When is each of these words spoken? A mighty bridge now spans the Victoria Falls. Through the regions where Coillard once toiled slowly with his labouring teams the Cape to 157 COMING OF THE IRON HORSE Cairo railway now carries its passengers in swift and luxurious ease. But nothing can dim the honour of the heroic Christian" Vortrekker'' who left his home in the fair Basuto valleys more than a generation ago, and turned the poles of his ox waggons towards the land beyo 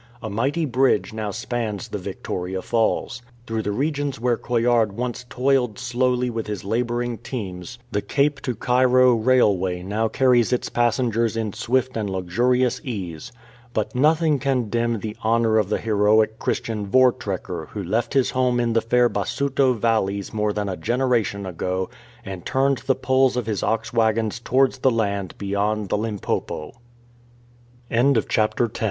A 0.19 0.31
mighty 0.31 0.65
bridge 0.65 1.13
now 1.13 1.29
spans 1.29 1.87
the 1.89 1.99
Victoria 1.99 2.63
Falls. 2.63 3.21
Through 3.45 3.61
the 3.61 3.71
regions 3.71 4.19
where 4.19 4.35
Coillard 4.35 4.93
once 4.93 5.27
toiled 5.29 5.77
slowly 5.77 6.27
with 6.27 6.47
his 6.47 6.63
labouring 6.63 7.19
teams 7.19 7.77
the 7.91 8.01
Cape 8.01 8.41
to 8.41 8.53
157 8.53 8.61
COMING 8.65 8.83
OF 8.83 8.91
THE 8.95 8.99
IRON 8.99 9.13
HORSE 9.13 9.29
Cairo 9.29 9.45
railway 9.45 9.83
now 9.83 10.07
carries 10.07 10.51
its 10.51 10.69
passengers 10.69 11.37
in 11.37 11.53
swift 11.53 11.95
and 11.95 12.09
luxurious 12.09 12.81
ease. 12.83 13.31
But 13.75 13.93
nothing 13.93 14.39
can 14.39 14.69
dim 14.71 15.01
the 15.01 15.15
honour 15.23 15.59
of 15.59 15.69
the 15.69 15.77
heroic 15.77 16.39
Christian" 16.39 16.87
Vortrekker'' 16.91 17.67
who 17.69 17.83
left 17.83 18.15
his 18.15 18.31
home 18.31 18.59
in 18.59 18.73
the 18.73 18.81
fair 18.81 19.07
Basuto 19.07 19.73
valleys 19.75 20.33
more 20.33 20.51
than 20.51 20.67
a 20.67 20.75
generation 20.77 21.45
ago, 21.45 21.91
and 22.25 22.43
turned 22.43 22.79
the 22.87 22.95
poles 22.95 23.37
of 23.37 23.45
his 23.45 23.61
ox 23.61 23.93
waggons 23.93 24.39
towards 24.39 24.79
the 24.79 24.89
land 24.89 25.35
beyo 25.37 26.71